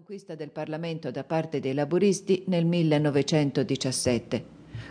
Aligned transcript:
conquista 0.00 0.34
del 0.34 0.48
Parlamento 0.48 1.10
da 1.10 1.24
parte 1.24 1.60
dei 1.60 1.74
laburisti 1.74 2.44
nel 2.46 2.64
1917. 2.64 4.44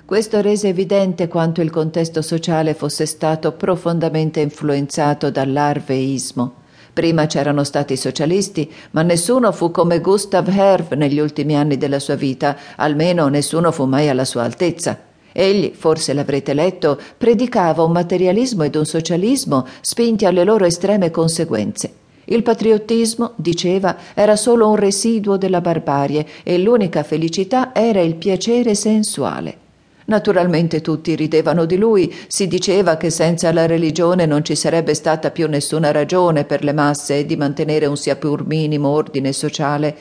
Questo 0.06 0.40
rese 0.40 0.68
evidente 0.68 1.28
quanto 1.28 1.62
il 1.62 1.72
contesto 1.72 2.22
sociale 2.22 2.76
fosse 2.76 3.08
stato 3.08 3.54
profondamente 3.54 4.40
influenzato 4.40 5.32
dall'arveismo. 5.32 6.54
Prima 6.94 7.26
c'erano 7.26 7.64
stati 7.64 7.98
socialisti, 7.98 8.72
ma 8.92 9.02
nessuno 9.02 9.52
fu 9.52 9.72
come 9.72 10.00
Gustav 10.00 10.48
Herve 10.48 10.96
negli 10.96 11.18
ultimi 11.18 11.56
anni 11.56 11.78
della 11.78 12.00
sua 12.00 12.16
vita, 12.16 12.56
almeno 12.76 13.30
nessuno 13.30 13.72
fu 13.72 13.86
mai 13.86 14.10
alla 14.10 14.26
sua 14.26 14.44
altezza. 14.44 14.96
Egli, 15.32 15.74
forse 15.74 16.14
l'avrete 16.14 16.54
letto, 16.54 17.02
predicava 17.18 17.82
un 17.82 17.94
materialismo 17.94 18.62
ed 18.62 18.76
un 18.76 18.86
socialismo 18.86 19.66
spinti 19.82 20.26
alle 20.26 20.44
loro 20.44 20.66
estreme 20.66 21.10
conseguenze. 21.10 21.99
Il 22.32 22.44
patriottismo, 22.44 23.34
diceva, 23.38 23.98
era 24.14 24.36
solo 24.36 24.70
un 24.70 24.76
residuo 24.76 25.36
della 25.36 25.62
barbarie 25.62 26.26
e 26.44 26.60
l'unica 26.60 27.02
felicità 27.02 27.74
era 27.74 28.02
il 28.02 28.16
piacere 28.16 28.76
sensuale. 28.76 29.58
Naturalmente 30.06 30.82
tutti 30.82 31.16
ridevano 31.16 31.66
di 31.66 31.78
lui, 31.78 32.14
si 32.28 32.48
diceva 32.48 32.98
che 32.98 33.10
senza 33.10 33.52
la 33.52 33.66
religione 33.66 34.28
non 34.28 34.44
ci 34.44 34.56
sarebbe 34.56 34.94
stata 34.94 35.32
più 35.32 35.48
nessuna 35.48 35.92
ragione 35.92 36.46
per 36.46 36.64
le 36.64 36.74
masse 36.74 37.26
di 37.26 37.36
mantenere 37.36 37.88
un 37.88 37.98
sia 37.98 38.16
pur 38.16 38.46
minimo 38.46 38.90
ordine 38.90 39.34
sociale. 39.34 39.96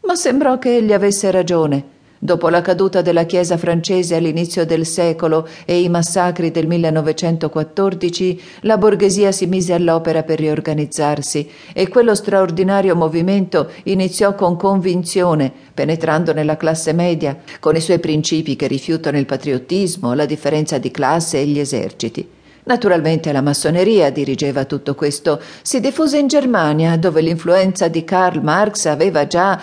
Ma 0.00 0.16
sembrò 0.16 0.58
che 0.58 0.78
egli 0.78 0.92
avesse 0.92 1.30
ragione. 1.30 1.97
Dopo 2.20 2.48
la 2.48 2.62
caduta 2.62 3.00
della 3.00 3.26
Chiesa 3.26 3.56
francese 3.56 4.16
all'inizio 4.16 4.66
del 4.66 4.84
secolo 4.84 5.46
e 5.64 5.80
i 5.80 5.88
massacri 5.88 6.50
del 6.50 6.66
1914, 6.66 8.40
la 8.62 8.76
borghesia 8.76 9.30
si 9.30 9.46
mise 9.46 9.72
all'opera 9.72 10.24
per 10.24 10.40
riorganizzarsi 10.40 11.48
e 11.72 11.88
quello 11.88 12.16
straordinario 12.16 12.96
movimento 12.96 13.70
iniziò 13.84 14.34
con 14.34 14.56
convinzione, 14.56 15.52
penetrando 15.72 16.32
nella 16.32 16.56
classe 16.56 16.92
media, 16.92 17.38
con 17.60 17.76
i 17.76 17.80
suoi 17.80 18.00
principi 18.00 18.56
che 18.56 18.66
rifiutano 18.66 19.16
il 19.16 19.26
patriottismo, 19.26 20.12
la 20.14 20.26
differenza 20.26 20.78
di 20.78 20.90
classe 20.90 21.38
e 21.38 21.46
gli 21.46 21.60
eserciti. 21.60 22.28
Naturalmente 22.64 23.30
la 23.30 23.40
massoneria 23.42 24.10
dirigeva 24.10 24.64
tutto 24.64 24.96
questo. 24.96 25.40
Si 25.62 25.78
diffuse 25.78 26.18
in 26.18 26.26
Germania, 26.26 26.96
dove 26.96 27.22
l'influenza 27.22 27.86
di 27.86 28.02
Karl 28.04 28.42
Marx 28.42 28.86
aveva 28.86 29.26
già. 29.26 29.58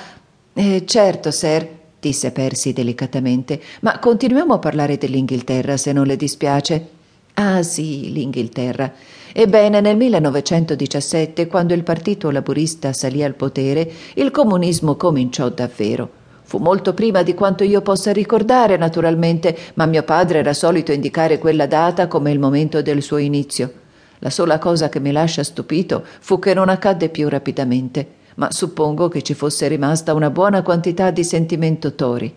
Eh, 0.53 0.83
certo, 0.85 1.29
sir, 1.29 1.67
disse 1.99 2.31
Percy 2.31 2.73
delicatamente, 2.73 3.59
ma 3.81 3.99
continuiamo 3.99 4.53
a 4.53 4.59
parlare 4.59 4.97
dell'Inghilterra, 4.97 5.77
se 5.77 5.91
non 5.91 6.05
le 6.05 6.15
dispiace. 6.15 6.87
Ah 7.35 7.63
sì, 7.63 8.11
l'Inghilterra. 8.13 8.93
Ebbene, 9.33 9.81
nel 9.81 9.97
1917, 9.97 11.47
quando 11.47 11.73
il 11.73 11.83
Partito 11.83 12.31
Laburista 12.31 12.93
salì 12.93 13.23
al 13.23 13.33
potere, 13.33 13.91
il 14.13 14.31
comunismo 14.31 14.95
cominciò 14.95 15.49
davvero. 15.49 16.09
Fu 16.43 16.59
molto 16.59 16.93
prima 16.93 17.23
di 17.23 17.33
quanto 17.33 17.63
io 17.63 17.81
possa 17.81 18.13
ricordare, 18.13 18.77
naturalmente, 18.77 19.57
ma 19.73 19.85
mio 19.85 20.03
padre 20.03 20.39
era 20.39 20.53
solito 20.53 20.91
indicare 20.91 21.39
quella 21.39 21.65
data 21.65 22.07
come 22.07 22.31
il 22.31 22.39
momento 22.39 22.81
del 22.81 23.01
suo 23.01 23.17
inizio. 23.17 23.73
La 24.19 24.29
sola 24.29 24.57
cosa 24.57 24.87
che 24.87 24.99
mi 24.99 25.11
lascia 25.11 25.43
stupito 25.43 26.05
fu 26.19 26.39
che 26.39 26.53
non 26.53 26.69
accadde 26.69 27.09
più 27.09 27.27
rapidamente 27.27 28.23
ma 28.35 28.51
suppongo 28.51 29.07
che 29.07 29.21
ci 29.21 29.33
fosse 29.33 29.67
rimasta 29.67 30.13
una 30.13 30.29
buona 30.29 30.61
quantità 30.61 31.11
di 31.11 31.23
sentimento 31.23 31.95
tori. 31.95 32.33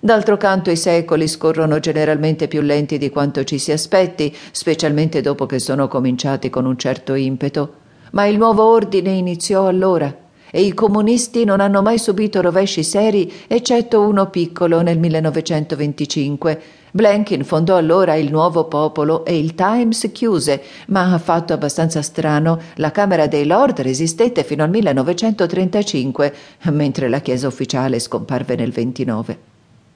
D'altro 0.00 0.36
canto 0.36 0.70
i 0.70 0.76
secoli 0.76 1.26
scorrono 1.26 1.80
generalmente 1.80 2.46
più 2.46 2.60
lenti 2.60 2.98
di 2.98 3.08
quanto 3.08 3.42
ci 3.44 3.58
si 3.58 3.72
aspetti, 3.72 4.36
specialmente 4.50 5.22
dopo 5.22 5.46
che 5.46 5.58
sono 5.58 5.88
cominciati 5.88 6.50
con 6.50 6.66
un 6.66 6.76
certo 6.76 7.14
impeto. 7.14 7.74
Ma 8.12 8.26
il 8.26 8.36
nuovo 8.36 8.64
ordine 8.64 9.12
iniziò 9.12 9.66
allora 9.66 10.14
e 10.50 10.60
i 10.60 10.74
comunisti 10.74 11.44
non 11.44 11.60
hanno 11.60 11.82
mai 11.82 11.98
subito 11.98 12.40
rovesci 12.40 12.84
seri, 12.84 13.32
eccetto 13.48 14.02
uno 14.02 14.30
piccolo 14.30 14.82
nel 14.82 14.98
1925. 14.98 16.62
Blenkin 16.96 17.42
fondò 17.42 17.76
allora 17.76 18.14
il 18.14 18.30
nuovo 18.30 18.66
popolo 18.66 19.24
e 19.24 19.36
il 19.36 19.56
Times 19.56 20.10
chiuse, 20.12 20.62
ma 20.86 21.18
fatto 21.18 21.52
abbastanza 21.52 22.02
strano, 22.02 22.60
la 22.76 22.92
Camera 22.92 23.26
dei 23.26 23.46
Lord 23.46 23.80
resistette 23.80 24.44
fino 24.44 24.62
al 24.62 24.70
1935, 24.70 26.32
mentre 26.70 27.08
la 27.08 27.18
Chiesa 27.18 27.48
ufficiale 27.48 27.98
scomparve 27.98 28.54
nel 28.54 28.70
29. 28.70 29.38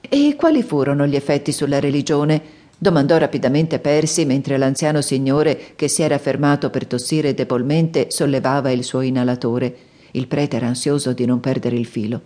E 0.01 0.35
quali 0.35 0.61
furono 0.61 1.07
gli 1.07 1.15
effetti 1.15 1.53
sulla 1.53 1.79
religione? 1.79 2.41
domandò 2.77 3.17
rapidamente 3.17 3.79
Percy 3.79 4.25
mentre 4.25 4.57
l'anziano 4.57 4.99
signore, 5.01 5.57
che 5.77 5.87
si 5.87 6.01
era 6.01 6.17
fermato 6.17 6.69
per 6.69 6.85
tossire 6.85 7.33
debolmente, 7.33 8.07
sollevava 8.09 8.71
il 8.71 8.83
suo 8.83 8.99
inalatore. 8.99 9.73
Il 10.11 10.27
prete 10.27 10.57
era 10.57 10.67
ansioso 10.67 11.13
di 11.13 11.23
non 11.23 11.39
perdere 11.39 11.77
il 11.77 11.85
filo. 11.85 12.21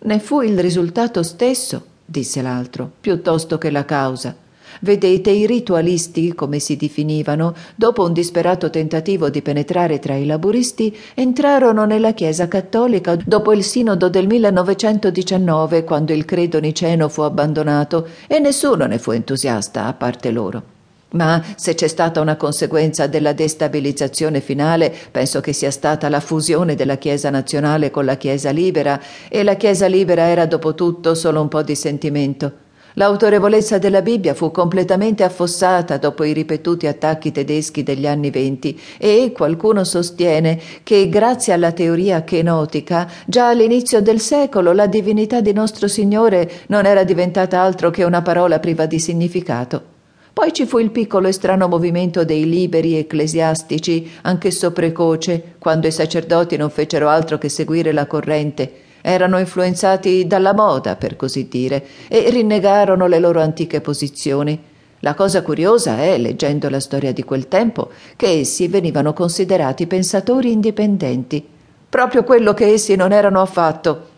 Ne 0.00 0.18
fu 0.18 0.42
il 0.42 0.58
risultato 0.60 1.22
stesso, 1.22 1.89
disse 2.10 2.42
l'altro, 2.42 2.90
piuttosto 3.00 3.56
che 3.56 3.70
la 3.70 3.84
causa. 3.84 4.34
Vedete, 4.80 5.30
i 5.30 5.46
ritualisti, 5.46 6.34
come 6.34 6.58
si 6.58 6.76
definivano, 6.76 7.54
dopo 7.76 8.04
un 8.04 8.12
disperato 8.12 8.68
tentativo 8.68 9.30
di 9.30 9.42
penetrare 9.42 10.00
tra 10.00 10.16
i 10.16 10.26
laburisti, 10.26 10.96
entrarono 11.14 11.84
nella 11.84 12.12
Chiesa 12.12 12.48
cattolica 12.48 13.14
dopo 13.14 13.52
il 13.52 13.62
sinodo 13.62 14.08
del 14.08 14.26
1919, 14.26 15.84
quando 15.84 16.12
il 16.12 16.24
credo 16.24 16.58
niceno 16.58 17.08
fu 17.08 17.22
abbandonato, 17.22 18.08
e 18.26 18.40
nessuno 18.40 18.86
ne 18.86 18.98
fu 18.98 19.12
entusiasta, 19.12 19.86
a 19.86 19.92
parte 19.92 20.30
loro. 20.30 20.79
Ma 21.12 21.42
se 21.56 21.74
c'è 21.74 21.88
stata 21.88 22.20
una 22.20 22.36
conseguenza 22.36 23.06
della 23.06 23.32
destabilizzazione 23.32 24.40
finale, 24.40 24.94
penso 25.10 25.40
che 25.40 25.52
sia 25.52 25.70
stata 25.70 26.08
la 26.08 26.20
fusione 26.20 26.76
della 26.76 26.98
Chiesa 26.98 27.30
nazionale 27.30 27.90
con 27.90 28.04
la 28.04 28.16
Chiesa 28.16 28.50
libera, 28.50 29.00
e 29.28 29.42
la 29.42 29.56
Chiesa 29.56 29.86
libera 29.86 30.28
era 30.28 30.46
dopo 30.46 30.74
tutto 30.74 31.14
solo 31.14 31.40
un 31.40 31.48
po' 31.48 31.62
di 31.62 31.74
sentimento. 31.74 32.68
L'autorevolezza 32.94 33.78
della 33.78 34.02
Bibbia 34.02 34.34
fu 34.34 34.50
completamente 34.50 35.22
affossata 35.22 35.96
dopo 35.96 36.24
i 36.24 36.32
ripetuti 36.32 36.88
attacchi 36.88 37.30
tedeschi 37.30 37.84
degli 37.84 38.06
anni 38.06 38.30
venti 38.30 38.78
e 38.98 39.32
qualcuno 39.32 39.84
sostiene 39.84 40.60
che 40.82 41.08
grazie 41.08 41.52
alla 41.52 41.70
teoria 41.70 42.24
kenotica 42.24 43.08
già 43.26 43.48
all'inizio 43.48 44.02
del 44.02 44.18
secolo 44.18 44.72
la 44.72 44.86
divinità 44.86 45.40
di 45.40 45.52
nostro 45.52 45.86
Signore 45.86 46.50
non 46.66 46.84
era 46.84 47.04
diventata 47.04 47.60
altro 47.60 47.90
che 47.90 48.02
una 48.02 48.22
parola 48.22 48.58
priva 48.58 48.86
di 48.86 48.98
significato. 48.98 49.89
Poi 50.32 50.52
ci 50.52 50.64
fu 50.64 50.78
il 50.78 50.90
piccolo 50.90 51.28
e 51.28 51.32
strano 51.32 51.66
movimento 51.66 52.24
dei 52.24 52.48
liberi 52.48 52.96
ecclesiastici, 52.96 54.10
anch'esso 54.22 54.70
precoce, 54.70 55.54
quando 55.58 55.86
i 55.86 55.92
sacerdoti 55.92 56.56
non 56.56 56.70
fecero 56.70 57.08
altro 57.08 57.36
che 57.36 57.48
seguire 57.48 57.92
la 57.92 58.06
corrente. 58.06 58.72
Erano 59.02 59.38
influenzati 59.38 60.26
dalla 60.26 60.54
moda, 60.54 60.96
per 60.96 61.16
così 61.16 61.48
dire, 61.48 61.84
e 62.08 62.30
rinnegarono 62.30 63.06
le 63.06 63.18
loro 63.18 63.40
antiche 63.40 63.80
posizioni. 63.80 64.58
La 65.00 65.14
cosa 65.14 65.42
curiosa 65.42 65.98
è, 65.98 66.18
leggendo 66.18 66.68
la 66.68 66.80
storia 66.80 67.12
di 67.12 67.24
quel 67.24 67.48
tempo, 67.48 67.90
che 68.16 68.40
essi 68.40 68.68
venivano 68.68 69.12
considerati 69.12 69.86
pensatori 69.86 70.52
indipendenti. 70.52 71.44
Proprio 71.88 72.22
quello 72.22 72.54
che 72.54 72.66
essi 72.66 72.94
non 72.94 73.12
erano 73.12 73.40
affatto. 73.40 74.08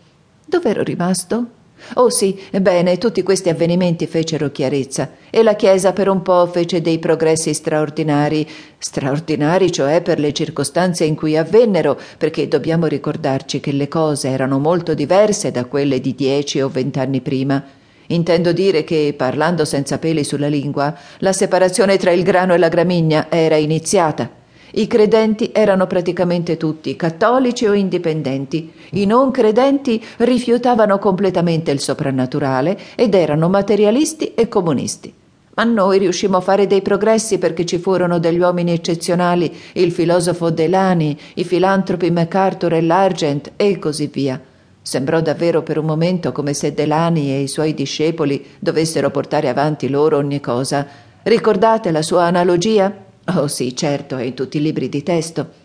Dov'ero 0.45 0.83
rimasto? 0.83 1.61
Oh 1.95 2.09
sì, 2.09 2.39
bene, 2.61 2.97
tutti 2.97 3.23
questi 3.23 3.49
avvenimenti 3.49 4.07
fecero 4.07 4.51
chiarezza 4.51 5.11
e 5.29 5.43
la 5.43 5.55
Chiesa 5.55 5.93
per 5.93 6.09
un 6.09 6.21
po' 6.21 6.47
fece 6.47 6.81
dei 6.81 6.99
progressi 6.99 7.53
straordinari, 7.53 8.47
straordinari 8.77 9.71
cioè 9.71 10.01
per 10.01 10.19
le 10.19 10.33
circostanze 10.33 11.03
in 11.03 11.15
cui 11.15 11.37
avvennero, 11.37 11.99
perché 12.17 12.47
dobbiamo 12.47 12.85
ricordarci 12.85 13.59
che 13.59 13.71
le 13.71 13.87
cose 13.87 14.29
erano 14.29 14.59
molto 14.59 14.93
diverse 14.93 15.51
da 15.51 15.65
quelle 15.65 15.99
di 15.99 16.15
dieci 16.15 16.61
o 16.61 16.69
vent'anni 16.69 17.21
prima. 17.21 17.63
Intendo 18.07 18.51
dire 18.51 18.83
che, 18.83 19.13
parlando 19.15 19.65
senza 19.65 19.97
peli 19.97 20.23
sulla 20.23 20.47
lingua, 20.47 20.95
la 21.19 21.33
separazione 21.33 21.97
tra 21.97 22.11
il 22.11 22.23
grano 22.23 22.53
e 22.53 22.57
la 22.57 22.69
gramigna 22.69 23.27
era 23.29 23.55
iniziata 23.55 24.41
i 24.75 24.87
credenti 24.87 25.51
erano 25.53 25.85
praticamente 25.85 26.57
tutti 26.57 26.95
cattolici 26.95 27.67
o 27.67 27.73
indipendenti. 27.73 28.71
I 28.93 29.05
non 29.05 29.29
credenti 29.29 30.03
rifiutavano 30.17 30.97
completamente 30.97 31.69
il 31.69 31.79
soprannaturale 31.79 32.79
ed 32.95 33.13
erano 33.13 33.49
materialisti 33.49 34.33
e 34.33 34.47
comunisti. 34.47 35.13
Ma 35.55 35.63
noi 35.63 35.99
riuscimmo 35.99 36.37
a 36.37 36.41
fare 36.41 36.65
dei 36.65 36.81
progressi 36.81 37.37
perché 37.37 37.65
ci 37.65 37.77
furono 37.77 38.17
degli 38.17 38.39
uomini 38.39 38.71
eccezionali, 38.71 39.55
il 39.73 39.91
filosofo 39.91 40.49
Delany, 40.49 41.15
i 41.35 41.43
filantropi 41.43 42.09
MacArthur 42.09 42.73
e 42.73 42.81
Largent 42.81 43.51
e 43.55 43.77
così 43.77 44.07
via. 44.07 44.41
Sembrò 44.81 45.21
davvero 45.21 45.61
per 45.61 45.77
un 45.77 45.85
momento 45.85 46.31
come 46.31 46.55
se 46.55 46.73
Delany 46.73 47.29
e 47.29 47.41
i 47.41 47.47
suoi 47.47 47.75
discepoli 47.75 48.43
dovessero 48.57 49.11
portare 49.11 49.49
avanti 49.49 49.87
loro 49.87 50.17
ogni 50.17 50.39
cosa. 50.39 50.87
Ricordate 51.21 51.91
la 51.91 52.01
sua 52.01 52.23
analogia? 52.23 53.11
Oh 53.25 53.47
sì, 53.47 53.75
certo, 53.75 54.17
è 54.17 54.23
in 54.23 54.33
tutti 54.33 54.57
i 54.57 54.61
libri 54.61 54.89
di 54.89 55.01
testo. 55.01 55.61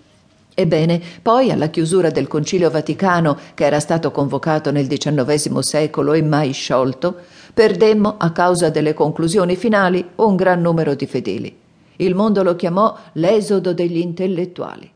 Ebbene, 0.55 1.00
poi 1.22 1.50
alla 1.50 1.70
chiusura 1.70 2.10
del 2.10 2.26
Concilio 2.26 2.69
Vaticano, 2.69 3.38
che 3.55 3.64
era 3.64 3.81
stato 3.81 4.10
convocato 4.10 4.70
nel 4.70 4.87
XIX 4.87 5.58
secolo 5.60 6.12
e 6.12 6.22
mai 6.22 6.52
sciolto, 6.52 7.16
perdemmo, 7.55 8.16
a 8.19 8.32
causa 8.32 8.69
delle 8.69 8.93
conclusioni 8.93 9.56
finali, 9.56 10.05
un 10.16 10.37
gran 10.37 10.60
numero 10.60 10.94
di 10.94 11.06
fedeli. 11.06 11.56
Il 11.96 12.14
mondo 12.14 12.43
lo 12.43 12.55
chiamò 12.55 12.96
l'esodo 13.14 13.72
degli 13.72 13.99
intellettuali. 13.99 14.93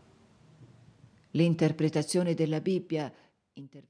L'interpretazione 1.32 2.34
della 2.34 2.60
Bibbia. 2.60 3.10
Inter- 3.54 3.80